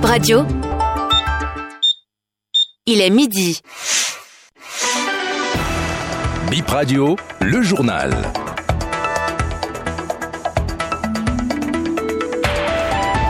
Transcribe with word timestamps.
Bip 0.00 0.08
Radio. 0.08 0.46
Il 2.86 3.02
est 3.02 3.10
midi. 3.10 3.60
Bip 6.50 6.66
Radio, 6.68 7.16
le 7.42 7.60
journal. 7.60 8.10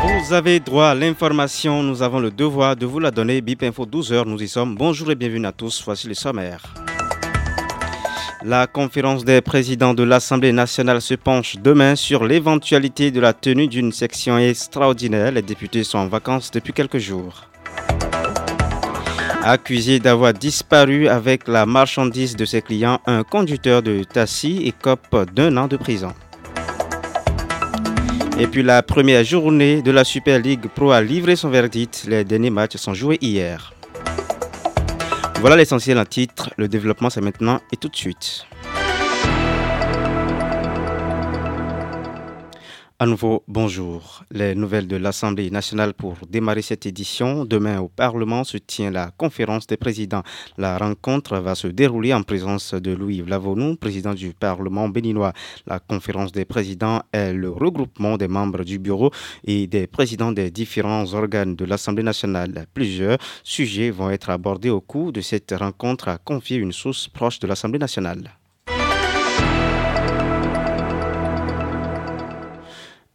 Vous 0.04 0.32
avez 0.32 0.60
droit 0.60 0.86
à 0.86 0.94
l'information, 0.94 1.82
nous 1.82 2.02
avons 2.02 2.20
le 2.20 2.30
devoir 2.30 2.76
de 2.76 2.86
vous 2.86 3.00
la 3.00 3.10
donner. 3.10 3.40
Bip 3.40 3.64
Info 3.64 3.84
12h, 3.84 4.24
nous 4.28 4.40
y 4.40 4.46
sommes. 4.46 4.76
Bonjour 4.76 5.10
et 5.10 5.16
bienvenue 5.16 5.46
à 5.46 5.52
tous, 5.52 5.82
voici 5.84 6.06
les 6.06 6.14
sommaires. 6.14 6.62
La 8.42 8.66
conférence 8.66 9.22
des 9.26 9.42
présidents 9.42 9.92
de 9.92 10.02
l'Assemblée 10.02 10.52
nationale 10.52 11.02
se 11.02 11.12
penche 11.12 11.56
demain 11.58 11.94
sur 11.94 12.24
l'éventualité 12.24 13.10
de 13.10 13.20
la 13.20 13.34
tenue 13.34 13.68
d'une 13.68 13.92
section 13.92 14.38
extraordinaire. 14.38 15.30
Les 15.30 15.42
députés 15.42 15.84
sont 15.84 15.98
en 15.98 16.06
vacances 16.06 16.50
depuis 16.50 16.72
quelques 16.72 16.96
jours. 16.96 17.44
Accusé 19.42 19.98
d'avoir 19.98 20.32
disparu 20.32 21.06
avec 21.08 21.48
la 21.48 21.66
marchandise 21.66 22.34
de 22.34 22.46
ses 22.46 22.62
clients, 22.62 23.00
un 23.04 23.24
conducteur 23.24 23.82
de 23.82 24.04
taxi 24.04 24.62
écope 24.64 25.30
d'un 25.34 25.54
an 25.58 25.66
de 25.66 25.76
prison. 25.76 26.14
Et 28.38 28.46
puis 28.46 28.62
la 28.62 28.82
première 28.82 29.22
journée 29.22 29.82
de 29.82 29.90
la 29.90 30.04
Super 30.04 30.40
League 30.40 30.66
Pro 30.74 30.92
a 30.92 31.02
livré 31.02 31.36
son 31.36 31.50
verdict. 31.50 32.06
Les 32.08 32.24
derniers 32.24 32.48
matchs 32.48 32.76
sont 32.76 32.94
joués 32.94 33.18
hier. 33.20 33.74
Voilà 35.40 35.56
l'essentiel 35.56 35.98
en 35.98 36.04
titre. 36.04 36.50
Le 36.58 36.68
développement, 36.68 37.08
c'est 37.08 37.22
maintenant 37.22 37.62
et 37.72 37.78
tout 37.78 37.88
de 37.88 37.96
suite. 37.96 38.44
À 43.02 43.06
nouveau, 43.06 43.44
bonjour. 43.48 44.24
Les 44.30 44.54
nouvelles 44.54 44.86
de 44.86 44.96
l'Assemblée 44.96 45.50
nationale 45.50 45.94
pour 45.94 46.18
démarrer 46.28 46.60
cette 46.60 46.84
édition. 46.84 47.46
Demain 47.46 47.80
au 47.80 47.88
Parlement 47.88 48.44
se 48.44 48.58
tient 48.58 48.90
la 48.90 49.10
conférence 49.10 49.66
des 49.66 49.78
présidents. 49.78 50.22
La 50.58 50.76
rencontre 50.76 51.38
va 51.38 51.54
se 51.54 51.66
dérouler 51.66 52.12
en 52.12 52.22
présence 52.22 52.74
de 52.74 52.92
Louis 52.92 53.22
Vlavonou, 53.22 53.76
président 53.76 54.12
du 54.12 54.34
Parlement 54.34 54.90
béninois. 54.90 55.32
La 55.66 55.78
conférence 55.78 56.30
des 56.30 56.44
présidents 56.44 57.00
est 57.10 57.32
le 57.32 57.48
regroupement 57.48 58.18
des 58.18 58.28
membres 58.28 58.64
du 58.64 58.78
bureau 58.78 59.10
et 59.44 59.66
des 59.66 59.86
présidents 59.86 60.32
des 60.32 60.50
différents 60.50 61.14
organes 61.14 61.56
de 61.56 61.64
l'Assemblée 61.64 62.02
nationale. 62.02 62.66
Plusieurs 62.74 63.16
sujets 63.42 63.88
vont 63.88 64.10
être 64.10 64.28
abordés 64.28 64.68
au 64.68 64.82
cours 64.82 65.10
de 65.10 65.22
cette 65.22 65.54
rencontre, 65.58 66.08
a 66.08 66.18
confié 66.18 66.58
une 66.58 66.72
source 66.72 67.08
proche 67.08 67.38
de 67.38 67.46
l'Assemblée 67.46 67.78
nationale. 67.78 68.39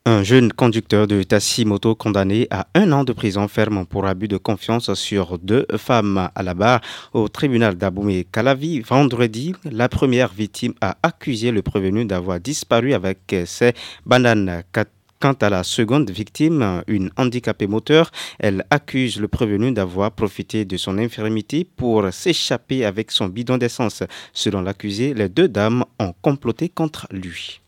Un 0.08 0.22
jeune 0.22 0.54
conducteur 0.54 1.08
de 1.08 1.24
taxi 1.24 1.66
moto 1.66 1.96
condamné 1.96 2.46
à 2.52 2.68
un 2.76 2.92
an 2.92 3.04
de 3.04 3.12
prison 3.12 3.48
ferme 3.48 3.88
pour 3.88 4.06
abus 4.06 4.28
de 4.28 4.38
confiance 4.38 4.94
sur 4.94 5.40
deux 5.40 5.66
femmes 5.78 6.30
à 6.36 6.44
la 6.44 6.54
barre 6.54 6.82
au 7.14 7.28
tribunal 7.28 7.74
d'Aboumé 7.74 8.24
Calavi. 8.32 8.82
Vendredi, 8.82 9.56
la 9.64 9.90
première 9.90 10.32
victime 10.32 10.76
a 10.80 10.96
accusé 11.02 11.50
le 11.50 11.64
prévenu 11.64 12.06
d'avoir 12.06 12.40
disparu 12.40 12.94
avec 12.94 13.36
ses 13.48 13.74
bananes. 14.06 14.62
Quant 15.20 15.34
à 15.42 15.50
la 15.50 15.64
seconde 15.64 16.12
victime, 16.12 16.84
une 16.86 17.10
handicapée 17.18 17.66
moteur, 17.66 18.12
elle 18.38 18.64
accuse 18.70 19.20
le 19.20 19.28
prévenu 19.28 19.72
d'avoir 19.72 20.12
profité 20.12 20.66
de 20.66 20.78
son 20.78 21.00
infirmité 21.00 21.64
pour 21.64 22.14
s'échapper 22.14 22.86
avec 22.86 23.10
son 23.10 23.26
bidon 23.26 23.58
d'essence. 23.58 24.04
Selon 24.34 24.62
l'accusé, 24.62 25.16
les 25.16 25.30
deux 25.30 25.48
dames 25.48 25.84
ont 25.98 26.14
comploté 26.22 26.70
contre 26.70 27.08
lui. 27.10 27.62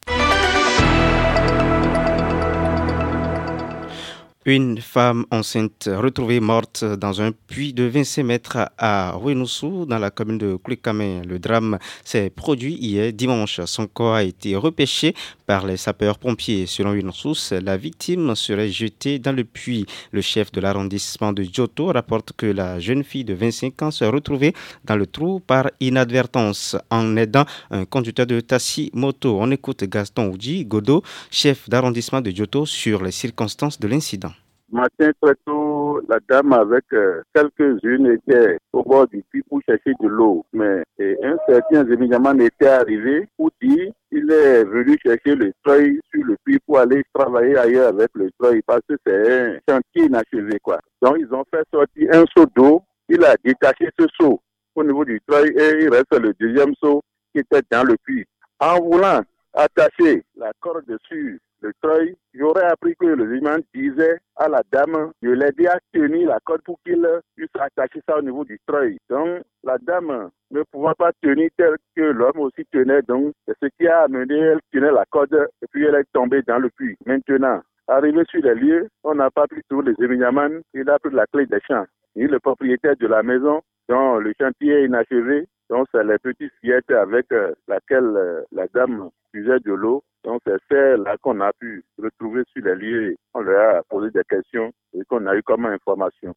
Une 4.50 4.80
femme 4.80 5.26
enceinte 5.30 5.90
retrouvée 5.94 6.40
morte 6.40 6.86
dans 6.86 7.22
un 7.22 7.34
puits 7.34 7.74
de 7.74 7.84
25 7.84 8.24
mètres 8.24 8.70
à 8.78 9.18
Ouenoussou, 9.18 9.86
dans 9.86 10.00
la 10.00 10.10
commune 10.10 10.38
de 10.38 10.56
Koulikame. 10.56 11.22
Le 11.28 11.38
drame 11.38 11.78
s'est 12.06 12.30
produit 12.30 12.76
hier 12.76 13.12
dimanche. 13.12 13.60
Son 13.66 13.88
corps 13.88 14.14
a 14.14 14.24
été 14.24 14.56
repêché 14.56 15.14
par 15.46 15.68
les 15.68 15.76
sapeurs-pompiers. 15.76 16.66
Selon 16.66 16.94
une 16.94 17.12
source, 17.12 17.52
la 17.52 17.76
victime 17.76 18.36
serait 18.36 18.70
jetée 18.70 19.20
dans 19.20 19.34
le 19.34 19.44
puits. 19.44 19.86
Le 20.14 20.22
chef 20.22 20.50
de 20.54 20.62
l'arrondissement 20.62 21.34
de 21.34 21.44
Giotto 21.44 21.88
rapporte 21.88 22.32
que 22.32 22.46
la 22.46 22.80
jeune 22.80 23.04
fille 23.04 23.26
de 23.26 23.34
25 23.34 23.82
ans 23.82 23.92
s'est 23.92 24.08
retrouvée 24.08 24.54
dans 24.86 24.96
le 24.96 25.08
trou 25.08 25.42
par 25.42 25.70
inadvertance 25.82 26.78
en 26.90 27.18
aidant 27.18 27.44
un 27.70 27.84
conducteur 27.84 28.26
de 28.26 28.40
taxi 28.40 28.92
moto. 28.94 29.40
On 29.42 29.52
écoute 29.52 29.84
Gaston 29.84 30.28
Oudji 30.28 30.64
Godot, 30.64 31.04
chef 31.32 31.68
d'arrondissement 31.68 32.22
de 32.22 32.32
Giotto, 32.32 32.66
sur 32.66 33.04
les 33.04 33.12
circonstances 33.12 33.78
de 33.78 33.90
l'incident. 33.90 34.32
Matin 34.70 35.12
très 35.22 35.34
tôt, 35.46 36.02
la 36.10 36.20
dame 36.28 36.52
avec 36.52 36.84
euh, 36.92 37.22
quelques-unes 37.34 38.08
était 38.08 38.58
au 38.74 38.84
bord 38.84 39.08
du 39.08 39.24
puits 39.30 39.42
pour 39.44 39.62
chercher 39.62 39.94
de 40.02 40.08
l'eau. 40.08 40.46
Mais 40.52 40.84
un 41.00 41.38
certain 41.48 41.88
évidemment 41.90 42.34
était 42.34 42.68
arrivé 42.68 43.30
pour 43.38 43.50
dire 43.62 43.94
il 44.12 44.30
est 44.30 44.66
venu 44.66 44.98
chercher 45.02 45.36
le 45.36 45.54
treuil 45.64 46.00
sur 46.12 46.26
le 46.26 46.36
puits 46.44 46.60
pour 46.66 46.80
aller 46.80 47.02
travailler 47.14 47.58
ailleurs 47.58 47.88
avec 47.88 48.10
le 48.16 48.30
treuil 48.38 48.62
parce 48.68 48.82
que 48.90 48.96
c'est 49.06 49.42
un 49.42 49.60
chantier 49.70 50.06
inachevé 50.08 50.60
quoi. 50.62 50.80
Donc 51.02 51.16
ils 51.18 51.34
ont 51.34 51.46
fait 51.50 51.64
sortir 51.74 52.10
un 52.14 52.26
seau 52.36 52.46
d'eau, 52.54 52.84
il 53.08 53.24
a 53.24 53.36
détaché 53.42 53.90
ce 53.98 54.06
seau 54.20 54.42
au 54.76 54.84
niveau 54.84 55.06
du 55.06 55.22
treuil 55.26 55.50
et 55.58 55.84
il 55.84 55.90
reste 55.90 56.14
le 56.20 56.34
deuxième 56.38 56.74
seau 56.84 57.02
qui 57.32 57.40
était 57.40 57.64
dans 57.72 57.84
le 57.86 57.96
puits. 58.04 58.26
En 58.60 58.82
voulant 58.82 59.22
attacher 59.54 60.24
la 60.36 60.52
corde 60.60 60.86
dessus 60.88 61.40
le 61.62 61.72
treuil, 61.82 62.16
j'aurais 62.34 62.66
appris 62.66 62.96
que 62.96 63.06
le 63.06 63.24
régiment 63.24 63.58
disait 63.74 64.20
à 64.36 64.48
la 64.48 64.62
dame 64.72 65.12
de 65.22 65.32
l'aider 65.32 65.68
à 65.68 65.80
tenir 65.94 66.30
la 66.30 66.40
corde 66.40 66.62
pour 66.62 66.80
qu'il 66.86 67.06
puisse 67.36 67.50
attacher 67.60 68.02
ça 68.08 68.18
au 68.18 68.22
niveau 68.22 68.46
du 68.46 68.60
treuil. 68.68 68.98
Donc, 69.10 69.42
la 69.64 69.78
dame 69.80 70.30
ne 70.52 70.64
pouvant 70.72 70.94
pas 70.94 71.12
tenir 71.22 71.50
tel 71.58 71.76
que 71.96 72.02
l'homme 72.02 72.40
aussi 72.40 72.64
tenait, 72.72 73.02
donc, 73.02 73.34
c'est 73.48 73.58
ce 73.62 73.68
qui 73.78 73.88
a 73.88 74.04
amené, 74.04 74.36
elle 74.36 74.60
tenait 74.72 74.92
la 74.92 75.06
corde 75.10 75.48
et 75.62 75.66
puis 75.72 75.86
elle 75.86 75.96
est 75.96 76.12
tombée 76.14 76.42
dans 76.44 76.60
le 76.60 76.70
puits. 76.70 76.98
Maintenant, 77.06 77.62
arrivé 77.88 78.24
sur 78.30 78.42
les 78.42 78.56
lieux, 78.56 78.88
on 79.04 79.16
n'a 79.16 79.32
pas 79.32 79.48
pu 79.48 79.64
trouver 79.70 79.94
les 79.98 80.06
émignamans, 80.06 80.62
il 80.74 80.90
a 80.90 81.00
pris 81.00 81.14
la 81.14 81.26
clé 81.28 81.46
des 81.46 81.60
champs. 81.68 81.86
Ni 82.16 82.28
le 82.28 82.40
propriétaire 82.40 82.96
de 82.98 83.08
la 83.08 83.24
maison, 83.24 83.62
dont 83.90 84.18
le 84.18 84.34
chantier 84.40 84.74
est 84.74 84.86
inachevé, 84.86 85.48
donc 85.70 85.88
c'est 85.92 86.04
les 86.04 86.18
petites 86.20 86.54
fillettes 86.62 86.90
avec 86.92 87.32
euh, 87.32 87.54
laquelle 87.68 88.06
euh, 88.16 88.42
la 88.52 88.68
dame 88.74 89.10
puisait 89.32 89.60
de 89.60 89.74
l'eau. 89.74 90.04
Donc 90.24 90.42
c'est 90.46 90.60
celle-là 90.70 91.18
qu'on 91.22 91.40
a 91.42 91.52
pu 91.60 91.84
retrouver 92.02 92.44
sur 92.54 92.64
les 92.64 92.76
lieux. 92.76 93.16
On 93.34 93.42
leur 93.42 93.78
a 93.78 93.84
posé 93.84 94.10
des 94.12 94.24
questions 94.30 94.72
et 94.94 95.04
qu'on 95.06 95.26
a 95.28 95.36
eu 95.36 95.44
comme 95.44 95.66
information. 95.66 96.34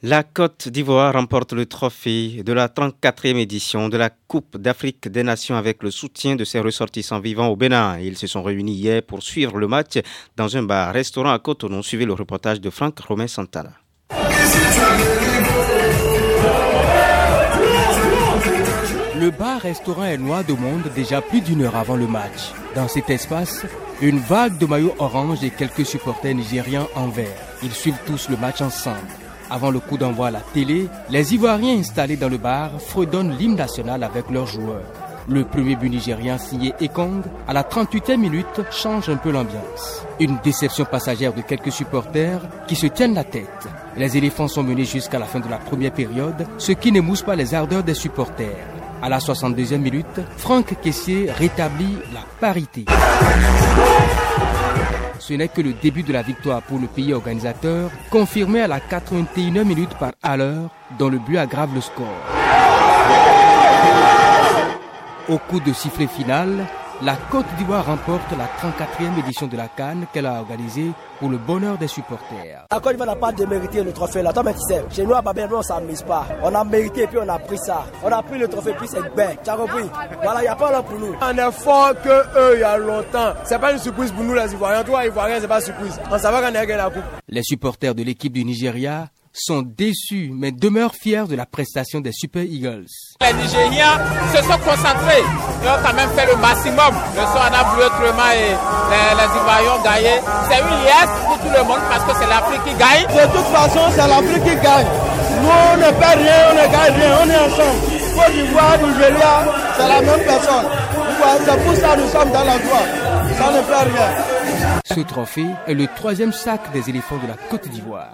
La 0.00 0.22
Côte 0.22 0.68
d'Ivoire 0.68 1.14
remporte 1.14 1.52
le 1.52 1.66
trophée 1.66 2.44
de 2.44 2.52
la 2.52 2.68
34e 2.68 3.36
édition 3.36 3.88
de 3.88 3.96
la 3.96 4.10
Coupe 4.10 4.56
d'Afrique 4.56 5.08
des 5.08 5.24
Nations 5.24 5.56
avec 5.56 5.82
le 5.82 5.90
soutien 5.90 6.36
de 6.36 6.44
ses 6.44 6.60
ressortissants 6.60 7.18
vivants 7.18 7.48
au 7.48 7.56
Bénin. 7.56 7.98
Ils 7.98 8.16
se 8.16 8.28
sont 8.28 8.44
réunis 8.44 8.74
hier 8.74 9.02
pour 9.02 9.24
suivre 9.24 9.58
le 9.58 9.66
match 9.66 9.98
dans 10.36 10.56
un 10.56 10.62
bar-restaurant 10.62 11.32
à 11.32 11.40
Cotonou. 11.40 11.82
Suivez 11.82 12.04
le 12.04 12.12
reportage 12.12 12.60
de 12.60 12.70
Franck 12.70 13.00
Romain 13.00 13.26
Santana. 13.26 13.72
Le 19.20 19.30
bar-restaurant 19.30 20.04
est 20.04 20.16
noir 20.16 20.44
de 20.44 20.52
monde 20.52 20.90
déjà 20.94 21.20
plus 21.20 21.40
d'une 21.40 21.62
heure 21.62 21.76
avant 21.76 21.96
le 21.96 22.06
match. 22.06 22.52
Dans 22.74 22.88
cet 22.88 23.10
espace, 23.10 23.66
une 24.00 24.20
vague 24.20 24.56
de 24.58 24.66
maillots 24.66 24.94
orange 24.98 25.42
et 25.42 25.50
quelques 25.50 25.84
supporters 25.84 26.34
nigériens 26.34 26.86
en 26.94 27.08
vert. 27.08 27.26
Ils 27.62 27.72
suivent 27.72 27.98
tous 28.06 28.28
le 28.28 28.36
match 28.36 28.60
ensemble. 28.60 28.96
Avant 29.50 29.70
le 29.70 29.80
coup 29.80 29.98
d'envoi 29.98 30.28
à 30.28 30.30
la 30.30 30.40
télé, 30.40 30.88
les 31.10 31.34
Ivoiriens 31.34 31.78
installés 31.78 32.16
dans 32.16 32.28
le 32.28 32.38
bar 32.38 32.80
fredonnent 32.80 33.36
l'hymne 33.36 33.56
national 33.56 34.04
avec 34.04 34.30
leurs 34.30 34.46
joueurs. 34.46 35.07
Le 35.30 35.44
premier 35.44 35.76
but 35.76 35.90
nigérien 35.90 36.38
signé 36.38 36.72
Ekong, 36.80 37.20
à 37.46 37.52
la 37.52 37.62
38e 37.62 38.16
minute, 38.16 38.62
change 38.70 39.10
un 39.10 39.16
peu 39.16 39.30
l'ambiance. 39.30 40.02
Une 40.18 40.38
déception 40.42 40.86
passagère 40.86 41.34
de 41.34 41.42
quelques 41.42 41.70
supporters 41.70 42.40
qui 42.66 42.74
se 42.74 42.86
tiennent 42.86 43.12
la 43.12 43.24
tête. 43.24 43.68
Les 43.98 44.16
éléphants 44.16 44.48
sont 44.48 44.62
menés 44.62 44.86
jusqu'à 44.86 45.18
la 45.18 45.26
fin 45.26 45.40
de 45.40 45.48
la 45.50 45.58
première 45.58 45.92
période, 45.92 46.46
ce 46.56 46.72
qui 46.72 46.92
n'émousse 46.92 47.20
pas 47.20 47.36
les 47.36 47.54
ardeurs 47.54 47.82
des 47.82 47.92
supporters. 47.92 48.66
À 49.02 49.10
la 49.10 49.18
62e 49.18 49.76
minute, 49.76 50.06
Franck 50.38 50.80
Caissier 50.80 51.30
rétablit 51.30 51.98
la 52.14 52.20
parité. 52.40 52.86
Ce 55.18 55.34
n'est 55.34 55.48
que 55.48 55.60
le 55.60 55.74
début 55.74 56.04
de 56.04 56.12
la 56.14 56.22
victoire 56.22 56.62
pour 56.62 56.78
le 56.78 56.86
pays 56.86 57.12
organisateur, 57.12 57.90
confirmé 58.10 58.62
à 58.62 58.66
la 58.66 58.80
81e 58.80 59.64
minute 59.64 59.94
par 59.98 60.12
Haller, 60.22 60.56
dont 60.98 61.10
le 61.10 61.18
but 61.18 61.36
aggrave 61.36 61.74
le 61.74 61.82
score. 61.82 62.06
Au 65.28 65.36
coup 65.36 65.60
de 65.60 65.74
sifflet 65.74 66.06
final, 66.06 66.64
la 67.02 67.14
Côte 67.30 67.44
d'Ivoire 67.58 67.84
remporte 67.84 68.30
la 68.32 68.46
34e 68.46 69.18
édition 69.18 69.46
de 69.46 69.58
la 69.58 69.68
Cannes 69.68 70.06
qu'elle 70.10 70.24
a 70.24 70.40
organisée 70.40 70.90
pour 71.20 71.28
le 71.28 71.36
bonheur 71.36 71.76
des 71.76 71.86
supporters. 71.86 72.64
La 72.70 72.80
Côte 72.80 72.92
d'Ivoire 72.92 73.08
n'a 73.08 73.16
pas 73.16 73.30
démérité 73.32 73.82
le 73.84 73.92
trophée 73.92 74.22
là. 74.22 74.32
Toi, 74.32 74.42
mais 74.42 74.54
tu 74.54 74.60
sais, 74.60 74.82
chez 74.90 75.04
nous 75.04 75.12
à 75.14 75.20
Babel, 75.20 75.50
on 75.52 75.60
s'amuse 75.60 76.00
pas. 76.02 76.26
On 76.42 76.54
a 76.54 76.64
mérité 76.64 77.02
et 77.02 77.06
puis 77.06 77.18
on 77.22 77.28
a 77.28 77.38
pris 77.38 77.58
ça. 77.58 77.84
On 78.02 78.10
a 78.10 78.22
pris 78.22 78.38
le 78.38 78.48
trophée 78.48 78.72
puis 78.78 78.88
c'est 78.88 79.02
bien. 79.14 79.32
Tu 79.44 79.50
as 79.50 79.56
compris? 79.56 79.84
Voilà, 80.22 80.40
il 80.40 80.44
n'y 80.44 80.48
a 80.48 80.56
pas 80.56 80.72
là 80.72 80.82
pour 80.82 80.98
nous. 80.98 81.14
On 81.20 81.36
est 81.36 81.52
fort 81.52 81.92
que 82.02 82.08
eux 82.08 82.54
il 82.54 82.60
y 82.60 82.64
a 82.64 82.78
longtemps. 82.78 83.34
C'est 83.44 83.58
pas 83.58 83.72
une 83.72 83.78
surprise 83.78 84.10
pour 84.10 84.24
nous 84.24 84.32
les 84.34 84.50
Ivoiriens. 84.50 84.82
Toi, 84.82 85.04
Ivoiriens, 85.04 85.40
c'est 85.42 85.48
pas 85.48 85.58
une 85.60 85.66
surprise. 85.66 86.00
On 86.10 86.18
savait 86.18 86.38
qu'on 86.38 86.44
allait 86.46 86.66
gagner 86.66 86.76
la 86.78 86.88
coupe. 86.88 87.04
Les 87.28 87.42
supporters 87.42 87.94
de 87.94 88.02
l'équipe 88.02 88.32
du 88.32 88.44
Nigeria 88.46 89.08
sont 89.38 89.62
déçus 89.62 90.30
mais 90.32 90.52
demeurent 90.52 90.94
fiers 90.94 91.24
de 91.28 91.36
la 91.36 91.46
prestation 91.46 92.00
des 92.00 92.12
Super 92.12 92.42
Eagles. 92.42 92.86
Les 93.20 93.32
Nigériens 93.34 93.98
se 94.34 94.42
sont 94.42 94.58
concentrés. 94.58 95.22
Ils 95.62 95.68
ont 95.68 95.80
quand 95.84 95.94
même 95.94 96.10
fait 96.10 96.26
le 96.26 96.36
maximum. 96.36 96.92
Le 97.14 97.22
soir, 97.22 97.50
on 97.50 97.54
a 97.54 97.62
voulu 97.70 97.82
autrement 97.84 98.30
et 98.34 98.52
les, 98.90 99.14
les 99.18 99.30
Ivoiriens 99.38 99.72
ont 99.78 99.82
gagné. 99.82 100.14
C'est 100.48 100.60
une 100.60 100.84
liesse 100.84 101.14
pour 101.26 101.38
tout 101.38 101.52
le 101.56 101.64
monde 101.64 101.80
parce 101.88 102.04
que 102.04 102.12
c'est 102.20 102.28
l'Afrique 102.28 102.64
qui 102.64 102.74
gagne. 102.74 103.06
De 103.06 103.26
toute 103.32 103.46
façon, 103.54 103.80
c'est 103.90 104.08
l'Afrique 104.08 104.44
qui 104.44 104.56
gagne. 104.62 104.86
Nous, 105.42 105.48
on 105.48 105.76
ne 105.76 105.90
perd 105.98 106.18
rien, 106.18 106.40
on 106.50 106.54
ne 106.54 106.72
gagne 106.72 106.94
rien, 106.94 107.18
on 107.22 107.30
est 107.30 107.38
ensemble. 107.38 107.78
Côte 108.14 108.32
d'Ivoire, 108.34 108.78
Nigeria, 108.78 109.34
c'est 109.76 109.88
la 109.88 110.00
même 110.02 110.24
personne. 110.24 110.66
C'est 111.44 111.64
pour 111.64 111.74
ça 111.74 111.94
que 111.96 112.00
nous 112.00 112.08
sommes 112.08 112.30
dans 112.30 112.44
la 112.44 112.58
joie. 112.58 112.86
Ça 113.38 113.52
ne 113.52 113.60
perd 113.62 113.88
rien. 113.94 114.10
Ce 114.84 115.00
trophée 115.00 115.46
est 115.66 115.74
le 115.74 115.86
troisième 115.86 116.32
sac 116.32 116.72
des 116.72 116.88
éléphants 116.88 117.18
de 117.18 117.28
la 117.28 117.34
Côte 117.50 117.68
d'Ivoire. 117.68 118.08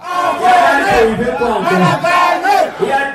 He 2.78 2.86
had 2.86 3.13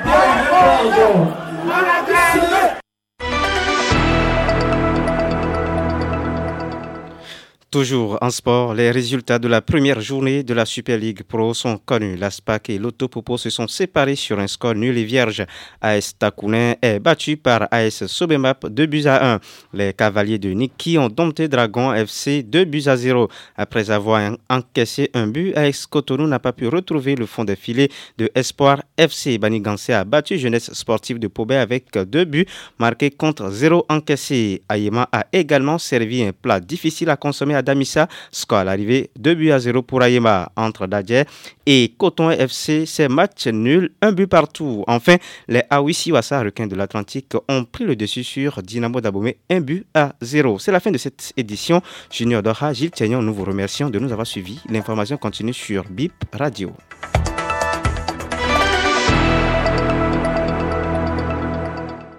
Toujours 7.72 8.18
en 8.20 8.32
sport, 8.32 8.74
les 8.74 8.90
résultats 8.90 9.38
de 9.38 9.48
la 9.48 9.62
première 9.62 10.02
journée 10.02 10.42
de 10.42 10.56
la 10.56 10.66
Super 10.66 10.98
League 10.98 11.22
Pro 11.22 11.54
sont 11.54 11.78
connus. 11.78 12.16
L'ASPAC 12.16 12.72
et 12.72 12.80
l'Autopopo 12.80 13.38
se 13.38 13.52
sont 13.52 13.68
séparés 13.68 14.16
sur 14.16 14.40
un 14.40 14.48
score 14.48 14.74
nul 14.74 14.98
et 14.98 15.04
vierge. 15.04 15.46
AS 15.80 16.18
Takounin 16.18 16.74
est 16.82 16.98
battu 16.98 17.38
par 17.38 17.68
AS 17.70 18.08
Sobemap 18.08 18.66
2 18.66 18.86
buts 18.88 19.06
à 19.06 19.36
1. 19.36 19.40
Les 19.74 19.94
cavaliers 19.94 20.40
de 20.40 20.50
Niki 20.50 20.98
ont 20.98 21.10
dompté 21.10 21.48
Dragon 21.48 21.94
FC 21.94 22.42
2 22.42 22.66
buts 22.66 22.88
à 22.88 22.98
0. 22.98 23.30
Après 23.56 23.92
avoir 23.92 24.36
encaissé 24.50 25.12
un 25.14 25.28
but, 25.28 25.56
AS 25.56 25.86
Cotonou 25.86 26.26
n'a 26.26 26.40
pas 26.40 26.54
pu 26.54 26.68
retrouver 26.68 27.14
le 27.14 27.28
fond 27.28 27.44
des 27.44 27.56
filets 27.56 27.90
de 28.18 28.32
Espoir 28.34 28.82
FC. 28.98 29.38
Banigansé 29.38 29.94
a 29.94 30.04
battu 30.06 30.40
Jeunesse 30.40 30.74
Sportive 30.74 31.20
de 31.20 31.28
Pobé 31.28 31.58
avec 31.58 31.96
deux 31.96 32.26
buts 32.26 32.48
marqués 32.80 33.12
contre 33.12 33.52
0 33.52 33.86
encaissé. 33.90 34.64
Ayema 34.70 35.08
a 35.12 35.28
également 35.32 35.78
servi 35.78 36.24
un 36.24 36.32
plat 36.32 36.60
difficile 36.60 37.12
à 37.12 37.16
consommer 37.16 37.59
à 37.60 37.62
Damissa. 37.62 38.08
Score 38.32 38.60
à 38.60 38.64
l'arrivée 38.64 39.12
2 39.20 39.36
buts 39.36 39.52
à 39.52 39.60
0 39.60 39.84
pour 39.84 40.02
Ayema 40.02 40.52
entre 40.56 40.88
Dadje 40.88 41.26
et 41.66 41.94
Coton 41.98 42.32
FC. 42.32 42.86
C'est 42.86 43.08
match 43.08 43.48
nul, 43.48 43.92
un 44.02 44.12
but 44.12 44.28
partout. 44.28 44.84
Enfin, 44.88 45.18
les 45.48 45.64
Awisiwasa, 45.70 46.42
requins 46.44 46.68
de 46.68 46.76
l'Atlantique, 46.76 47.34
ont 47.48 47.64
pris 47.64 47.84
le 47.84 47.96
dessus 47.96 48.24
sur 48.24 48.64
Dynamo 48.64 49.02
Dabomé, 49.02 49.38
un 49.50 49.62
but 49.62 49.86
à 49.94 50.16
0. 50.22 50.60
C'est 50.60 50.72
la 50.72 50.80
fin 50.80 50.92
de 50.92 50.98
cette 50.98 51.34
édition. 51.38 51.82
Junior 52.12 52.42
Doha, 52.42 52.74
Gilles 52.74 52.92
Tiagnon, 52.92 53.22
nous 53.22 53.34
vous 53.34 53.46
remercions 53.46 53.90
de 53.90 54.00
nous 54.00 54.12
avoir 54.12 54.26
suivis. 54.26 54.60
L'information 54.70 55.18
continue 55.18 55.54
sur 55.54 55.84
BIP 55.90 56.14
Radio. 56.34 56.74